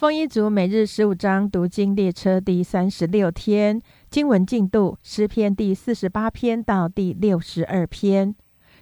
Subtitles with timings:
[0.00, 8.34] 丰一族每日十五章读经列车第三十六天经文进度：诗篇第四十八篇到第六十二篇。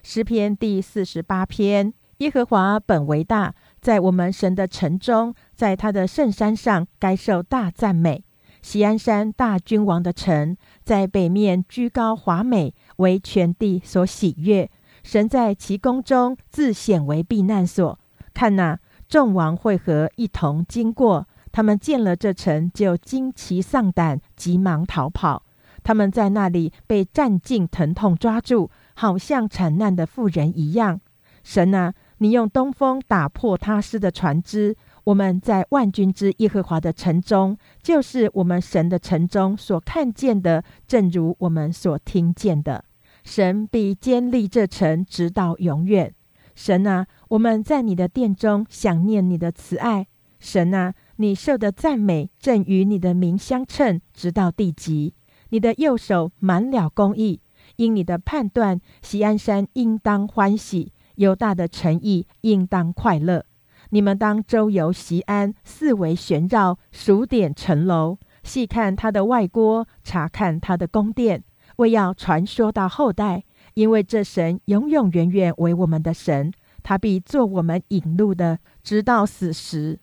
[0.04, 8.22] 诗篇第四十八篇：耶和华本为大，在我们神的城中，在他的圣山上，该受大赞美。
[8.62, 14.70] 锡安山大君王的城，在北面居高华美，为全地所喜悦。
[15.02, 17.98] 神在其宫中自显为避难所。
[18.32, 18.78] 看哪！
[19.08, 21.26] 众王会合，一同经过。
[21.50, 25.44] 他们见了这城，就惊奇丧胆，急忙逃跑。
[25.82, 31.00] 他们在那里被战尽疼痛抓住，好像惨难的妇人一样。
[31.42, 34.76] 神啊，你用东风打破他施的船只。
[35.04, 42.84] 我们在万军之耶和华的城中，就是我们神的城中所看见的，正如我们所听见的。
[43.24, 46.12] 神必坚立这城，直到永远。
[46.54, 50.06] 神啊，我们在你的殿中想念你的慈爱。
[50.40, 55.14] 神啊，你受的赞美正与你的名相称，直到地极。
[55.50, 57.40] 你的右手满了公义，
[57.76, 63.44] 因你的判断，喜安山应当欢喜，犹大的诚意应当快乐。
[63.90, 71.42] 你们当周游西安，四围旋绕，数点城楼，细看他的外郭，查看他的宫殿，
[71.76, 73.44] 为要传说到后代。
[73.74, 79.98] 因为这神永永远远为我们的神，他必做我们引路的，直到死时。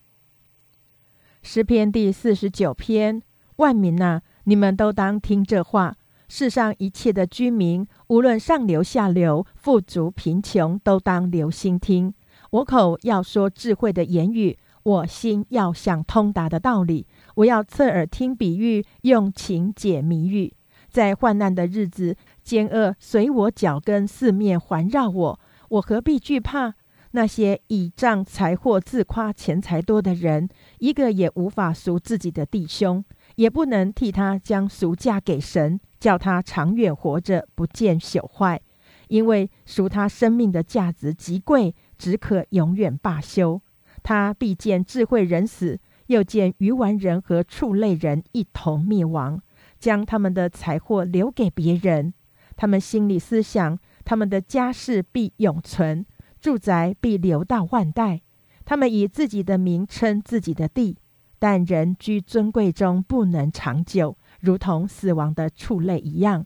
[1.41, 3.21] 诗篇第四十九篇：
[3.57, 5.93] 万民呐，你们都当听这话；
[6.27, 12.13] 世上一切的居民，无论上流下流、富足贫穷，都当留心听。
[12.51, 17.05] 我口要说智慧的言语，我心要想通达的道理。
[17.35, 20.53] 我要侧耳听比喻，用情解谜语。
[20.89, 25.39] 在患难的日子，奸恶随我脚跟，四面环绕我，
[25.69, 26.75] 我何必惧怕？
[27.11, 30.49] 那些倚仗财货、自夸钱财多的人，
[30.79, 33.03] 一个也无法赎自己的弟兄，
[33.35, 38.61] 也不能替他将赎价给神，叫他长远活着，不见朽坏。
[39.07, 43.61] 因为赎他生命的价值极贵，只可永远罢休。
[44.03, 49.41] 他必见智慧人死，又见愚顽人和畜类人一同灭亡。
[49.79, 52.13] 将他们的财货留给别人，
[52.57, 56.05] 他们心里思想，他们的家世必永存，
[56.39, 58.21] 住宅必留到万代。
[58.63, 60.97] 他们以自己的名称自己的地，
[61.37, 66.45] 但人居尊贵中不能长久，如同死亡的畜类一样。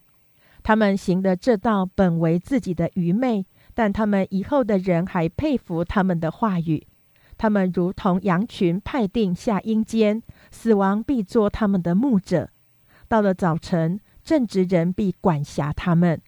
[0.64, 6.86] 他们行的这道本为自己的愚昧，但他们以后的人还佩服他们的话语。
[7.38, 10.22] 他们如同羊群派定下阴间，
[10.52, 12.50] 死亡必做他们的牧者。
[13.08, 16.22] 到了早晨，正直人必管辖他们，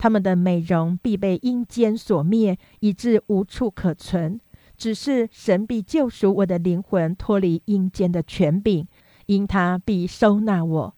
[0.00, 4.40] 他们的美容必被阴间所灭，以致无处可存。
[4.78, 8.86] 只是神必救赎我的灵魂，脱离阴间的权柄，
[9.26, 10.94] 因他必收纳我。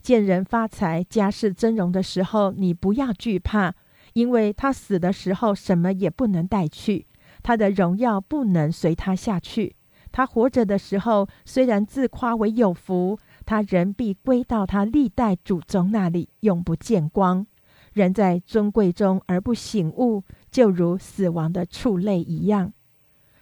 [0.00, 3.76] 见人发财、家世增荣的时候，你不要惧怕，
[4.14, 7.06] 因为他死的时候什么也不能带去，
[7.44, 9.76] 他的荣耀不能随他下去。
[10.10, 13.16] 他活着的时候，虽然自夸为有福。
[13.46, 17.46] 他人必归到他历代祖宗那里，永不见光。
[17.92, 22.72] 人在尊贵中而不醒悟，就如死亡的畜类一样。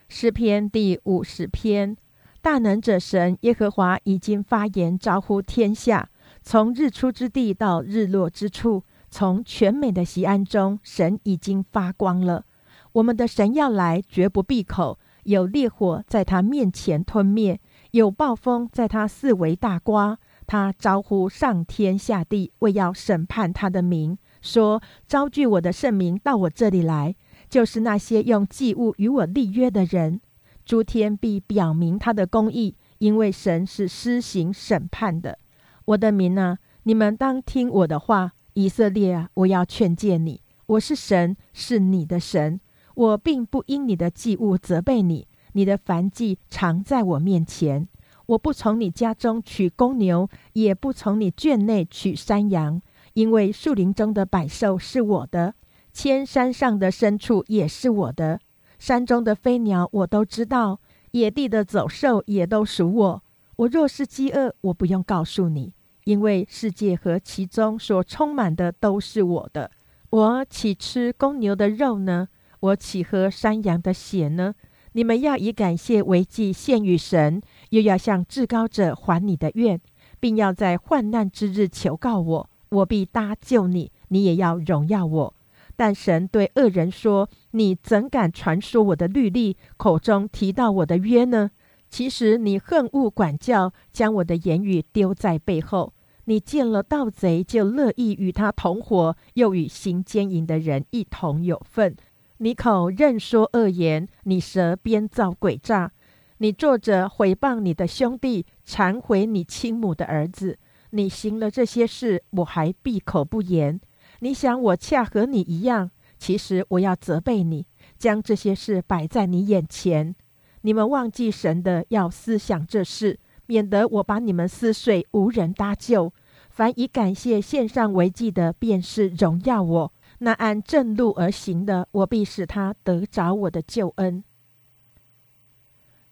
[0.09, 1.97] 诗篇第五十篇：
[2.43, 6.09] 大能者神耶和华已经发言，招呼天下。
[6.43, 12.45] 从日出之地到日落之处，从全美的西安中，神已经发光了。
[12.93, 14.99] 我们的神要来，绝不闭口。
[15.25, 17.61] 有烈火在他面前吞灭。
[17.91, 27.15] 有暴风在他四围大刮，他招呼上天下地，为要审判他的名，说：“招聚我的圣名到我这里来，
[27.49, 30.21] 就是那些用祭物与我立约的人。
[30.65, 35.39] 诸天必表明他的公义，因为神是施行审判的。
[35.85, 38.33] 我的民啊，你们当听我的话。
[38.55, 42.61] 以色列啊，我要劝诫你，我是神，是你的神。
[42.95, 47.89] 我并不因你的祭物责备你。”你的凡祭常在我面前，
[48.27, 52.81] 我不从你家中取公牛，也不从你圈内取山羊，
[53.15, 55.55] 因为树林中的百兽是我的，
[55.93, 58.41] 千山上的牲畜也是我的，
[58.79, 60.81] 山中的飞鸟我都知道，
[61.13, 63.23] 野地的走兽也都属我。
[63.57, 65.75] 我若是饥饿，我不用告诉你，
[66.05, 69.71] 因为世界和其中所充满的都是我的。
[70.11, 72.29] 我岂吃公牛的肉呢？
[72.61, 74.55] 我岂喝山羊的血呢？
[74.93, 79.81] 你们要以感谢为祭献与神，又要向至高者还你的愿，
[80.19, 83.93] 并要在患难之日求告我，我必搭救你。
[84.09, 85.35] 你也要荣耀我。
[85.77, 89.57] 但神对恶人说：“你怎敢传说我的律例？
[89.77, 91.51] 口中提到我的约呢？
[91.89, 95.93] 其实你恨恶管教，将我的言语丢在背后。
[96.27, 101.97] 你见了盗贼，就乐意与他同伙，又与行奸淫的人一同有份。
[102.39, 105.91] 你口任说恶言，你舌编造诡诈。
[106.39, 110.59] 你坐着毁谤你的兄弟，忏悔你亲母的儿子。
[110.91, 113.81] 你行了这些事，我还闭口不言。
[114.21, 115.91] 你想我恰和你一样？
[116.19, 117.67] 其实我要责备你，
[117.97, 120.15] 将这些事摆在你眼前。
[120.63, 126.13] 你们忘记神的，要思想这事，免得我把你们撕碎，无人搭救。
[126.51, 134.23] 凡以感谢献上为祭的，便是荣耀我；那按正路而行的，我必使他得着我的救恩。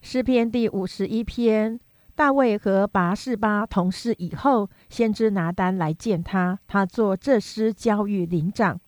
[0.01, 1.81] 诗篇第五十一篇。
[2.19, 8.81] 大卫和拔示巴同事以后，先知拿单来见他，他做这诗交与灵长。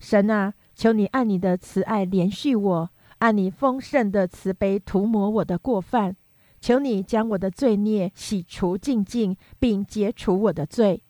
[0.00, 6.16] 神啊，求你按你的慈爱连续我，按你丰盛的慈悲涂抹我的过犯。
[6.60, 11.04] 求你将我的罪孽洗除净尽，并解除我的罪，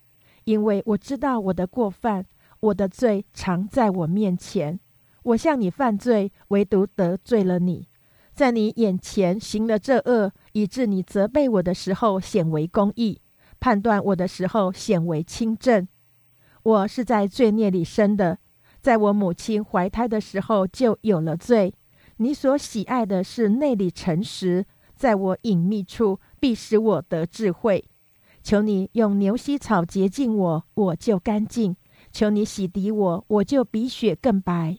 [0.44, 2.26] 因为我知道我的过犯，
[2.60, 4.78] 我的罪常在我面前。
[5.22, 7.88] 我向你犯罪，唯独得罪了你。
[8.34, 13.20] 在你眼前行了这恶，以致你责备我的时候显为公义，
[13.58, 15.86] 判断我的时候显为清正。
[16.62, 18.38] 我是在罪孽里生的，
[18.80, 21.74] 在我母亲怀胎的时候就有了罪。
[22.16, 27.84] 你所喜爱的是内里诚实，在我隐秘处必使我得智慧。
[28.42, 31.74] 求你用牛膝草洁净我，我就干净；
[32.12, 34.78] 求你洗涤我，我就比雪更白。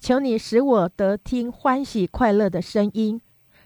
[0.00, 3.20] 求你使我得听欢喜快乐的声音，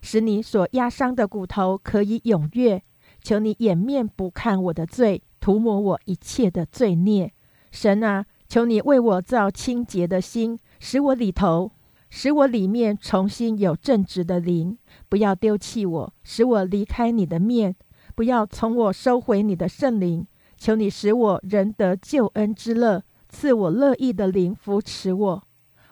[0.05, 2.83] 使你所压伤的骨头可以踊跃。
[3.23, 7.33] 求你掩面不看我的罪，涂抹我一切的罪孽。
[7.71, 11.73] 神啊，求你为我造清洁的心，使我里头，
[12.11, 14.77] 使我里面重新有正直的灵。
[15.09, 17.73] 不要丢弃我，使我离开你的面；
[18.15, 20.27] 不要从我收回你的圣灵。
[20.59, 25.45] 求你使我仍得救恩之乐，赐我乐意的灵扶持我。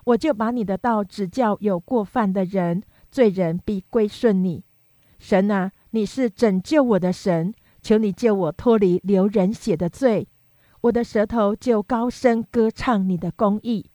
[0.04, 2.82] 我就把你的道指教有过犯的人，
[3.12, 4.64] 罪人必归顺你。
[5.20, 10.26] 神啊，你是拯救我的神，求你救我脱离流人血的罪。
[10.80, 13.86] 我的舌头就高声歌唱你的公义。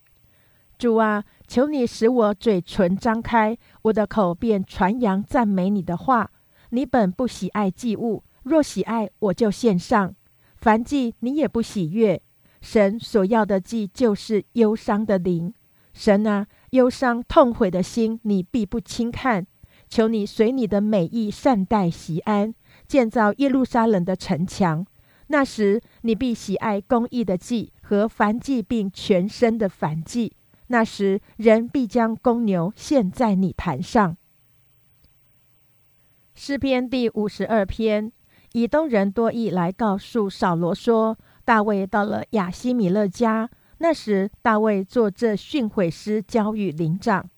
[0.77, 6.31] 主啊，求你使我嘴唇张开，我的口便传扬赞美你的话。
[6.69, 10.15] 你本不喜爱祭物，若喜爱，我就献上。
[10.55, 12.21] 凡祭你也不喜悦。
[12.61, 15.53] 神所要的祭就是忧伤的灵。
[15.93, 19.47] 神啊，忧伤痛悔的心，你必不轻看。
[19.89, 22.53] 求你随你的美意善待西安，
[22.87, 24.85] 建造耶路撒冷的城墙。
[25.27, 30.33] 那时，你必喜爱公义的祭和燔祭，并全身的燔祭。
[30.67, 34.17] 那时，人必将公牛献在你坛上。
[36.35, 38.11] 诗篇第五十二篇，
[38.51, 43.49] 以东人多益来告诉扫罗说，大卫到了亚西米勒家。
[43.79, 47.29] 那时，大卫做这训诲诗，交与灵长。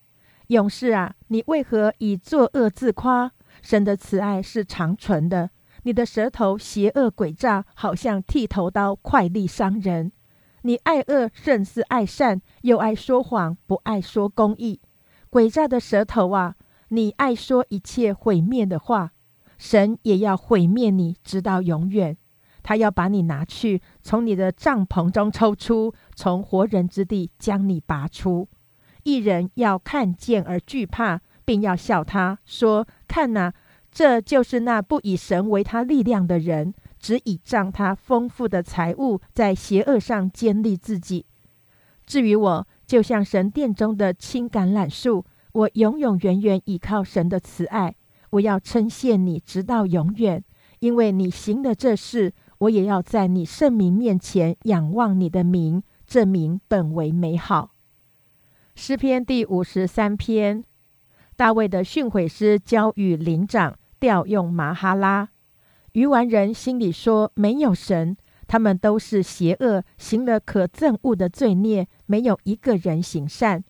[0.48, 3.32] 勇士啊，你为何以作恶自夸？
[3.62, 5.50] 神的慈爱是长存的。
[5.84, 10.12] 你的舌头邪恶诡诈，好像剃头刀，快利伤人。
[10.64, 14.82] 你爱恶胜似爱善，又爱说谎，不爱说公义。
[15.32, 16.56] 诡诈的舌头啊，
[16.90, 19.12] 你爱说一切毁灭的话，
[19.58, 22.18] 神也要毁灭你，直到永远。
[22.62, 28.48] 他要把你拿去，从你的帐篷中抽出，从活人之地将你拔出。
[29.04, 33.54] 一人要看见而惧怕，并要笑他说：“看哪，
[33.92, 41.26] 这就是那不以神为他力量的人，只倚仗他丰富的财物，在邪恶上坚立自己。
[42.06, 47.96] 至于我，就像神殿中的青橄榄树，我永永远远倚靠神的慈爱。
[48.32, 50.44] 我要称谢你，直到永远，
[50.80, 57.72] 因为你行的这事。”我也要在你圣名面前仰望你的名，证明本为美好。
[58.76, 60.64] 诗篇第五十三篇，
[61.36, 65.30] 大卫的训诲诗交与灵长，调用马哈拉。
[65.94, 73.64] 愚顽人心里说：没有神，他们都是邪恶，行了可憎恶的罪孽，没有一个人行善。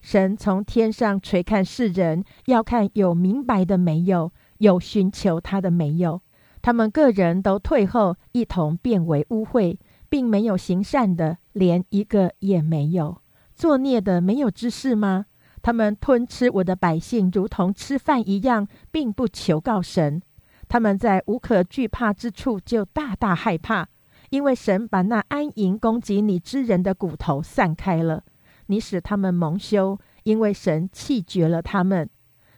[0.00, 6.22] 神从天上垂看世人，要看有明白的没有，有寻求他的没有。
[6.66, 13.18] 他们个人都退后，一同变为污秽，并没有行善的，连一个也没有。
[13.54, 15.26] 作孽的没有知识吗？
[15.62, 20.20] 他们吞吃我的百姓，如同吃饭一样，并不求告神。
[20.66, 23.86] 他们在无可惧怕之处就大大害怕，
[24.30, 28.24] 因为神把那安营攻击你之人的骨头散开了。
[28.66, 32.10] 你使他们蒙羞，因为神弃绝了他们。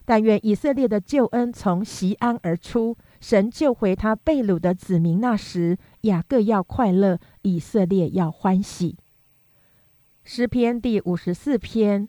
[0.06, 5.20] 但愿以色列的救恩从西安而出，神救回他被掳的子民。
[5.20, 8.96] 那时，雅各要快乐，以色列要欢喜。
[10.24, 12.08] 诗篇第五十四篇：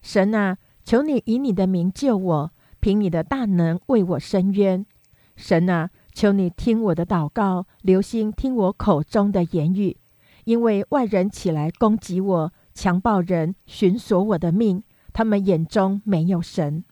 [0.00, 4.86] 神啊，求你以你的名救我，凭你的大能为我伸冤。
[5.34, 9.96] 神啊，求你听我的祷告，留心听我口中的言语，
[10.44, 14.82] 因为外人起来攻击我，强暴人寻索我的命，
[15.12, 16.84] 他们眼中没有神。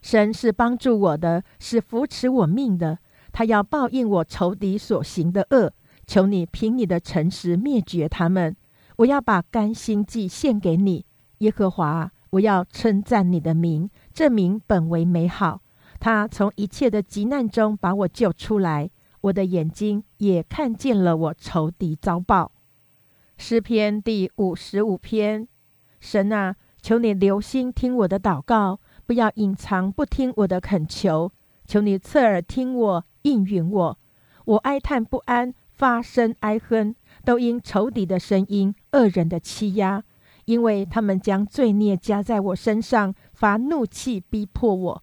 [0.00, 2.98] 神是帮助我的，是扶持我命的。
[3.32, 5.72] 他要报应我仇敌所行的恶。
[6.06, 8.54] 求你凭你的诚实灭绝他们。
[8.96, 11.06] 我要把甘心祭献给你，
[11.38, 12.12] 耶和华。
[12.30, 15.62] 我要称赞你的名，这名本为美好。
[16.00, 18.90] 他从一切的急难中把我救出来。
[19.20, 22.52] 我的眼睛也看见了我仇敌遭报。
[23.36, 25.46] 诗篇第五十五篇：
[26.00, 28.80] 神啊，求你留心听我的祷告。
[29.06, 31.30] 不要隐藏，不听我的恳求，
[31.66, 33.98] 求你侧耳听我，应允我。
[34.44, 40.02] 我哀叹不安，发声哀哼，都因仇敌的声音、恶人的欺压，
[40.44, 45.02] 因为他们将罪孽加在我身上，发怒气逼迫我。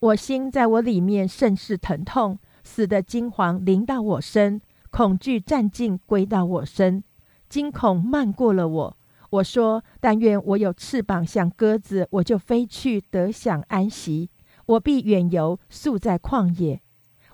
[0.00, 7.04] 我心在我里面甚是疼痛，死的惊惶临到我身，恐惧战尽归到我身，
[7.48, 8.96] 惊恐漫过了我。
[9.30, 14.28] 我说：“但愿我有翅膀，像鸽子，我就飞去，得享安息。
[14.72, 16.80] 我必远游，宿在旷野；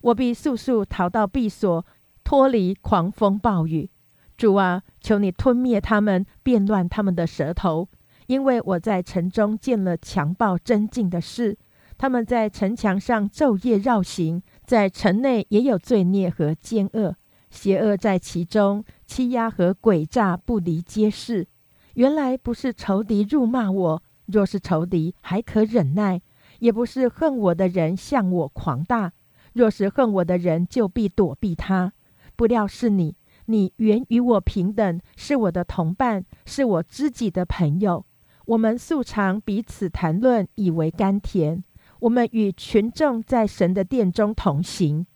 [0.03, 1.85] 我必速速逃到避所，
[2.25, 3.91] 脱离狂风暴雨。
[4.37, 7.89] 主啊，求你吞灭他们，变乱他们的舌头，
[8.27, 11.59] 因为我在城中见了强暴真境的事。
[11.97, 17.17] 他们在城墙上昼夜绕行，在城内也有罪孽和奸恶，
[17.51, 21.47] 邪恶在其中，欺压和诡诈不离皆是。”
[21.95, 26.21] 原来不是仇敌辱骂我，若是仇敌还可忍耐；
[26.59, 29.13] 也不是恨我的人向我狂大，
[29.53, 31.93] 若是恨我的人就必躲避他。
[32.37, 38.05] 不料是你，你原与我平等，是我的同伴，是我知己的朋友。
[38.47, 41.63] 我们素常彼此谈论，以为甘甜。
[42.01, 45.07] 我们与群众在神的殿中同行。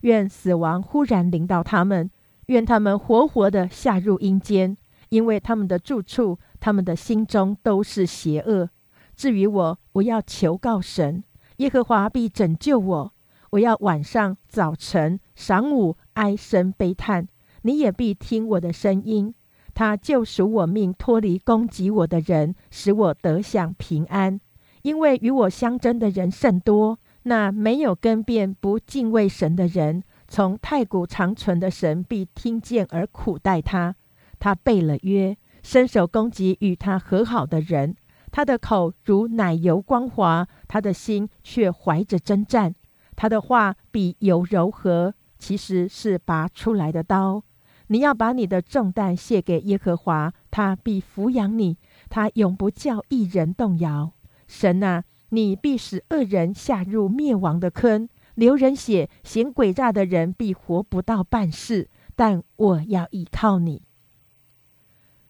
[0.00, 2.10] 愿死亡忽然临到他们，
[2.46, 4.76] 愿他们活活的下入阴间。
[5.10, 8.70] 因为他们的住处，他们的心中都是邪恶。
[9.14, 11.22] 至于我，我要求告神，
[11.58, 13.12] 耶和华必拯救我。
[13.50, 17.28] 我要晚上、早晨、晌午哀声悲叹，
[17.62, 19.34] 你也必听我的声音。
[19.74, 24.40] 他救赎我命，脱离攻击我的人，使我得享平安。
[24.82, 33.94] 因为与我相争的人甚多，那没有更变、不敬畏神的人，从太古长存的神必听见而苦待他。
[34.38, 37.94] 他背了约，伸手攻击与他和好的人。
[38.32, 42.74] 他的口如奶油光滑，他的心却怀着征战。
[43.14, 47.44] 他的话比油柔和，其实是拔出来的刀。
[47.88, 51.76] 你要把你的重担卸给耶和华，他必抚养你，
[52.08, 54.14] 他永不叫一人动摇。
[54.48, 61.90] 神啊，你必使恶人下入灭亡的坑，流人血、行诡诈的人必活不到半世。
[62.14, 63.82] 但我要依靠你。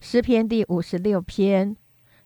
[0.00, 1.76] 诗篇第五十六篇：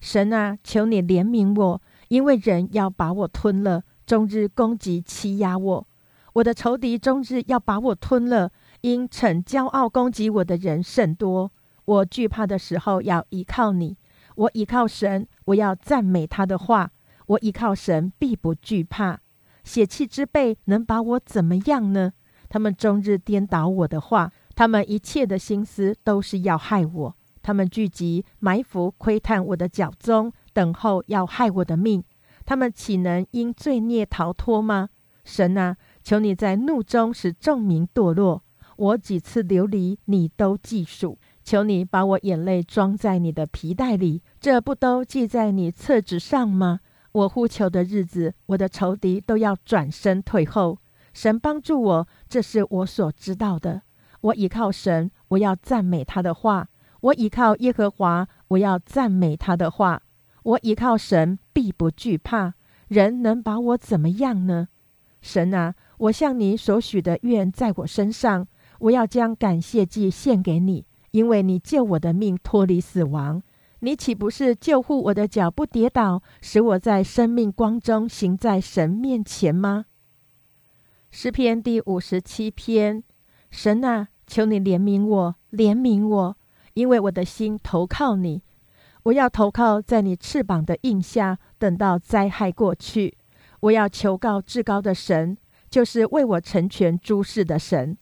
[0.07, 5.89] 神啊，求你怜悯我，因为人要把我吞了，终日攻击欺压我。
[6.35, 11.51] 我的仇敌终日要把我吞了，因逞骄傲攻击我的人甚多。
[11.85, 13.97] 我惧怕的时候要依靠你，
[14.37, 16.93] 我依靠神，我要赞美他的话。
[17.27, 19.19] 我依靠神，必不惧怕。
[19.65, 22.13] 血气之辈能把我怎么样呢？
[22.49, 27.17] 他们终日颠倒我的话，他们一切的心思都是要害我。
[27.47, 32.03] 他们聚集埋伏窥探我的脚踪，等候要害我的命。
[32.45, 34.89] 他们岂能因罪孽逃脱吗？
[35.25, 38.43] 神啊，求你在怒中使众民堕落。
[38.75, 41.21] 我几次流离，你都记数。
[41.45, 46.81] 求你把我眼泪装在你的皮带里，这不都记在你册子上吗？
[47.13, 50.79] 我呼求的日子，我的仇敌都要转身退后。
[51.15, 53.83] 神帮助我，这是我所知道的。
[54.23, 56.67] 我倚靠神，我要赞美他的话。
[57.01, 60.03] 我倚靠耶和华，我要赞美他的话。
[60.43, 62.55] 我倚靠神，必不惧怕。
[62.89, 64.69] 人能把我怎么样呢？
[65.21, 68.47] 神啊，我向你所许的愿在我身上，
[68.79, 73.43] 我要将感谢祭献给你，因为你救我的命脱离死亡。
[73.81, 79.87] 你岂不是救护我的脚不跌倒，使我在生命光中行在神面前吗？
[81.11, 83.03] 诗篇第五十七篇：
[83.51, 86.37] 神啊，求你怜悯我，怜悯我。
[86.77, 88.43] 因为我的心投靠你，
[89.05, 93.17] 我要投靠在你翅膀的印下，等到灾害过去。
[93.61, 95.39] 我要求告至高的神，
[95.71, 97.97] 就是为我成全诸事的神。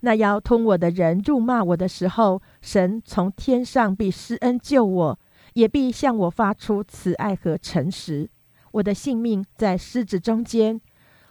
[0.00, 5.18] 那要通我的人辱骂我的时候，神从天上必施恩救我，
[5.54, 8.30] 也必向我发出慈爱和诚实。
[8.70, 10.80] 我的性命在狮子中间，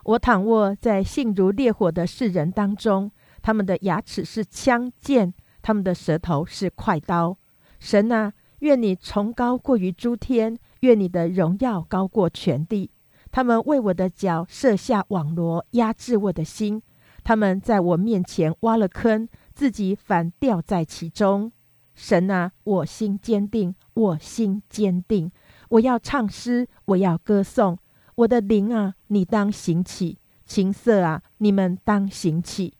[0.03, 3.09] 我躺卧在性如烈火的世人当中。
[3.41, 5.33] 他们的牙齿是枪剑，
[5.65, 7.35] 他们的舌头是快刀。
[7.79, 12.91] 神啊，愿你崇高过于诸天，愿你的荣耀高过全地。
[13.31, 16.83] 他们为我的脚设下网罗，压制我的心。
[17.23, 21.51] 他们在我面前挖了坑，自己反掉在其中。
[21.95, 25.31] 神啊，我心坚定，我心坚定。
[25.69, 27.79] 我要唱诗，我要歌颂。
[28.13, 32.75] 我的灵啊，你当行起；琴瑟啊，你们当行起。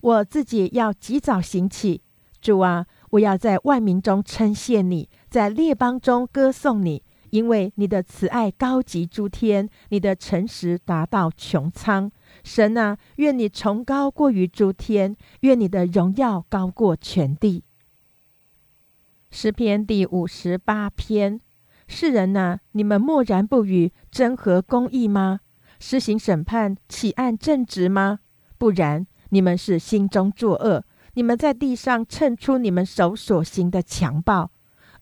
[0.00, 2.02] 我自己要及早行起，
[2.44, 12.12] 主啊，我要在万民中称谢你，在列邦中歌颂你，因为你的慈爱高及诸天，你的诚实达到穹苍。
[12.42, 17.64] 神啊，愿你崇高过于诸天，愿你的荣耀高过全地。
[19.30, 21.40] 诗篇第五十八篇：
[21.88, 25.40] 世人呐，你们默然不语，真合公义吗？
[25.80, 28.18] 施行审判，起案正直吗？
[28.58, 29.06] 不然。
[29.30, 30.84] 你们是心中作恶，
[31.14, 34.50] 你们在地上称出你们手所行的强暴。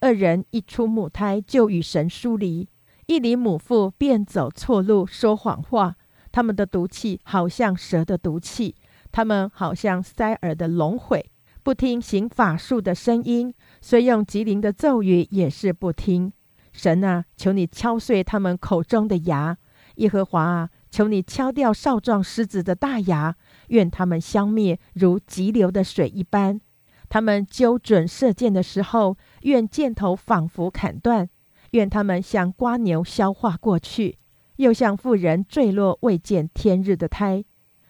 [0.00, 2.68] 二人一出母胎就与神疏离，
[3.06, 5.96] 一离母腹便走错路，说谎话。
[6.30, 8.74] 他们的毒气好像蛇的毒气，
[9.10, 11.30] 他们好像塞耳的龙悔，
[11.62, 16.32] 不听行法术的声音，虽用吉林的咒语也是不听。
[16.72, 19.56] 神啊，求你敲碎他们口中的牙。
[19.96, 20.70] 耶和华啊。
[20.92, 23.34] 求你敲掉少壮狮子的大牙，
[23.68, 26.60] 愿他们消灭如急流的水一般。
[27.08, 31.30] 他们揪准射箭的时候，愿箭头仿佛砍断。
[31.70, 34.18] 愿他们像瓜牛消化过去，
[34.56, 37.42] 又像妇人坠落未见天日的胎。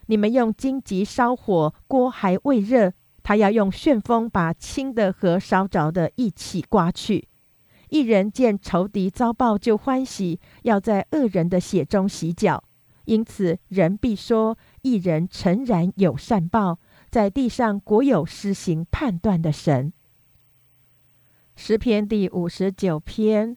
[0.07, 2.93] 你们用荆棘烧火，锅还未热，
[3.25, 7.27] 他要用旋风把轻的和烧着的一起刮去。
[7.89, 12.63] 一人见仇敌遭报就欢喜，要在恶人的血中洗脚。
[13.05, 16.79] 因此，人必说：一人诚然有善报，
[17.11, 19.93] 在地上国有施行判断的神。
[21.57, 23.57] 诗篇第五十九篇：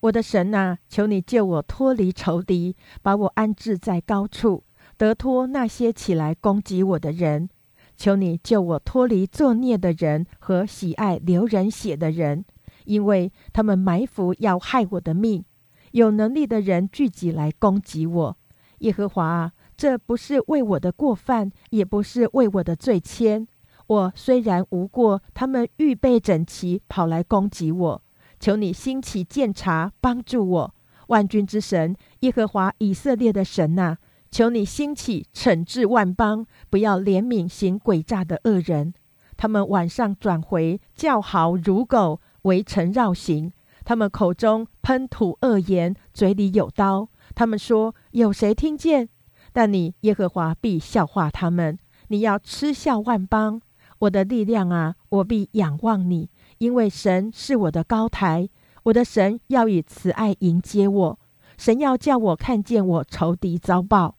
[0.00, 4.64] 我的神啊，求你救我脱离仇敌，把我安置在高处，
[4.96, 7.48] 得脱那些起来攻击我的人。
[7.96, 12.44] 求你救我脱离作孽的人和喜爱流人血的人，
[12.84, 15.44] 因为他们埋伏要害我的命。
[15.92, 18.36] 有能力的人聚集来攻击我。
[18.78, 23.46] 耶和华啊，这不是为我的过犯，也不是为我的罪愆。
[23.86, 28.02] 我虽然无过，他们预备整齐，跑来攻击我。
[28.38, 30.74] 求你兴起鉴察，帮助我。
[31.08, 33.96] 万军之神耶和华以色列的神呐，
[34.30, 38.92] 求你兴起惩治万邦，不要怜悯行诡诈的恶人。
[39.36, 43.52] 他们晚上转回，叫嚎如狗，围城绕行。
[43.84, 47.08] 他们口中喷吐恶言，嘴里有刀。
[47.38, 49.08] 他们说：“有谁听见？”
[49.54, 51.78] 但你耶和华必笑话他们。
[52.08, 53.62] 你要嗤笑万邦。
[54.00, 58.48] 我的力量啊，我必仰望你，因为神是我的高台。
[58.82, 61.20] 我的神要以慈爱迎接我。
[61.56, 64.16] 神要叫我看见我仇敌遭报，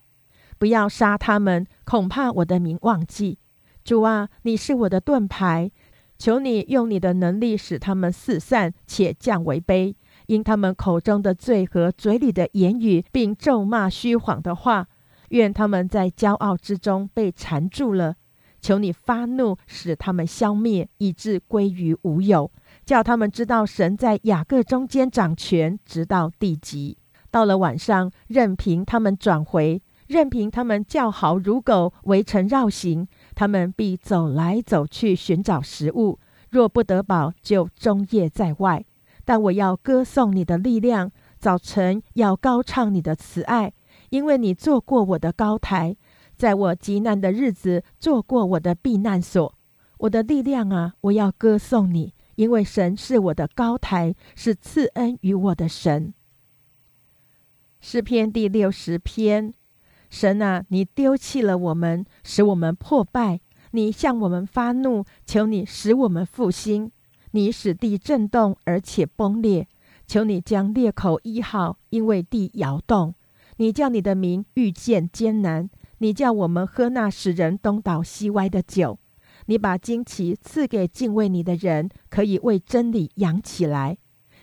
[0.57, 3.37] 不要杀他们，恐怕我的名忘记。
[3.83, 5.69] 主啊，你是我的盾牌，
[6.17, 9.95] 求你用你的能力使他们四散，且降为卑。
[10.29, 14.87] 因他们口中的罪和嘴里的言语，并咒骂虚谎的话，
[15.29, 18.13] 愿他们在骄傲之中被缠住了。
[18.61, 22.51] 求你发怒，使他们消灭，以致归于无有，
[22.85, 26.95] 叫他们知道神在雅各中间掌权，直到地极。
[27.31, 36.19] 到了晚上，任凭他们转回，任凭他们叫嚎如狗，围城绕行，他们必走来走去寻找食物。
[36.51, 38.85] 若不得饱，就终夜在外。
[39.29, 43.71] 但我要歌颂你的力量，早晨要高唱你的慈爱，
[44.09, 45.95] 因为你做过我的高台，
[46.35, 49.55] 在我极难的日子做过我的避难所。
[49.99, 56.11] 我的力量啊，我要歌颂你，因为神是我的高台，是赐恩于我的神。
[57.79, 59.53] 诗篇第六十篇：
[60.09, 63.37] 神啊，你丢弃了我们，使我们破败；
[63.73, 66.91] 你向我们发怒，求你使我们复兴。
[67.31, 69.67] 你使地震动，而且崩裂，
[70.07, 73.13] 求你将裂口医好，因为地摇动。
[73.57, 78.99] 你叫你的名遇见艰难，你叫我们喝那使人东倒西歪的酒。
[79.45, 83.97] 你把旌旗赐给敬畏你的人，可以为真理扬起来。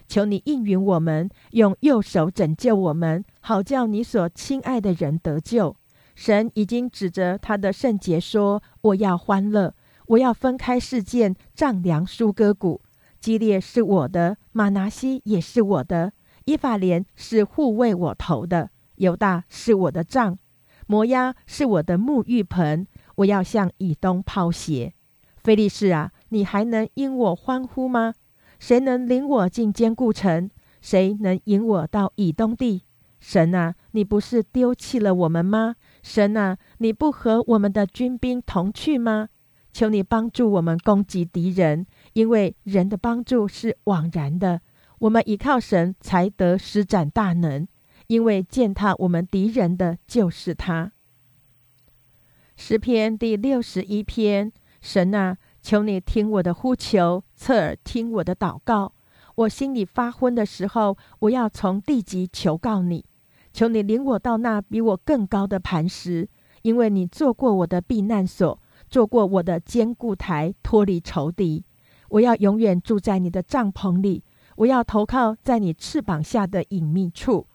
[0.09, 5.77] 求你应允我们，用右手拯救我们，好叫你所亲爱的人得救。
[6.15, 9.75] 神已经指着他的圣洁说：“我要欢乐，
[10.07, 12.81] 我要分开事件，丈量舒歌谷。
[13.19, 16.13] 基列是我的，马拿西也是我的，
[16.45, 20.39] 伊法莲是护卫我头的，犹大是我的杖，
[20.87, 22.87] 摩押是我的沐浴盆。
[23.17, 24.93] 我要向以东抛鞋。
[25.37, 28.15] 菲利士啊，你还能因我欢呼吗？”
[28.59, 30.51] 谁能领我进坚固城？
[30.81, 32.83] 谁能引我到以东地？
[33.19, 35.77] 神啊，你不是丢弃了我们吗？
[36.03, 39.29] 神啊，你不和我们的军兵同去吗？
[39.77, 44.63] 求你帮助我们攻击敌人，因为人的帮助是枉然的。
[45.01, 47.69] 我们依靠神才得施展大能，
[48.07, 50.93] 因为践踏我们敌人的就是他。
[52.57, 55.37] 诗篇第六十一篇，神啊。
[55.61, 58.95] 求你听我的呼求，侧耳听我的祷告。
[59.35, 63.05] 我心里发昏的时候，我要从地级求告你。
[63.53, 66.27] 求你领我到那比我更高的磐石，
[66.63, 71.65] 因为你做过我的避难所，做过我的坚固台，脱离仇敌。
[72.09, 74.23] 我要永远住在你的帐篷里，
[74.57, 77.47] 我要投靠在你翅膀下的隐秘处。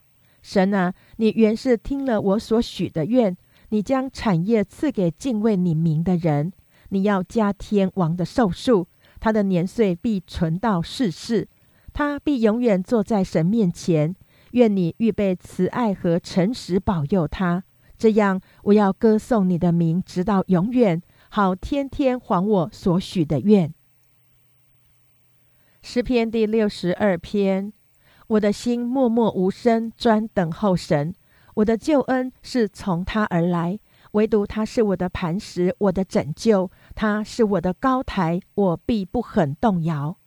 [0.41, 3.37] 神啊，你原是听了我所许的愿，
[3.69, 6.51] 你将产业赐给敬畏你名的人。
[6.89, 8.87] 你要加天王的寿数，
[9.19, 11.47] 他的年岁必存到世世，
[11.93, 14.15] 他必永远坐在神面前。
[14.51, 17.63] 愿你预备慈爱和诚实保佑他，
[17.97, 21.01] 这样我要歌颂你的名，直到永远，
[21.33, 23.73] 好天天还我所许的愿。
[25.81, 27.71] 诗篇第六十二篇，
[28.27, 31.15] 我的心默默无声，专等候神，
[31.53, 33.79] 我的救恩是从他而来。
[34.11, 40.17] 唯独他是我的磐石，我的拯救；他是我的高台，我必不很动摇。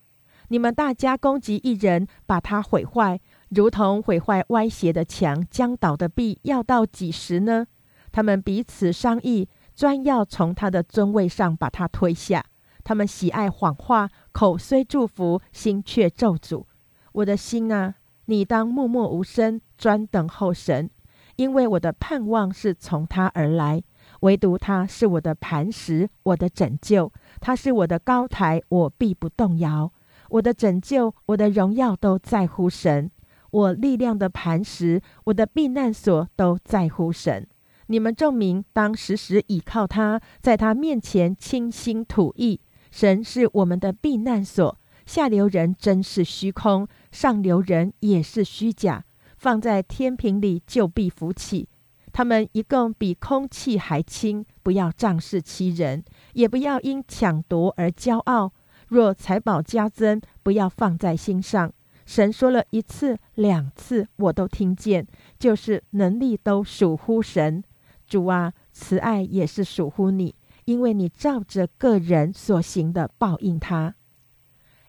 [0.49, 7.67] 你们大家攻击一人，把他毁坏，如同毁坏歪斜的墙、将倒的壁，要到几时呢？
[8.11, 12.45] 他们彼此商议，专要从他的尊位上把他推下。
[12.83, 16.65] 他们喜爱谎话，口虽祝福，心却咒诅。
[17.13, 17.95] 我的心啊，
[18.27, 20.91] 你当默默无声，专等候神。
[21.37, 23.83] 因为我的盼望是从他而来，
[24.21, 29.91] 唯独他是我的磐石，我的拯救，他是我的高台，我必不动摇。
[30.31, 33.11] 我的拯救，我的荣耀都在乎神，
[33.51, 37.49] 我力量的磐石，我的避难所都在乎神。
[37.87, 42.61] 你们证明当时时倚靠他，在他面前倾心吐意。
[42.91, 49.05] 神是我们的避难所，下流人真是虚空，上流人也是虚假。
[49.37, 51.69] 放在天平里就必浮起，
[52.13, 54.47] 他们一共比空气还轻。
[54.63, 58.53] 不要仗势欺人，也不要因抢夺而骄傲。
[58.89, 61.71] 若财宝加增，不要放在心上。
[62.07, 65.07] 神说了一次两次，我都听见，
[65.39, 67.63] 就是能力都属乎神。
[68.07, 73.95] 主啊，慈爱也是属乎你，因为你照着个人所行的报应他。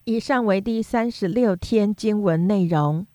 [0.04, 3.08] 以上为第三十六天经文内容。